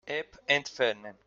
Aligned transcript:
App 0.07 0.39
entfernen. 0.47 1.15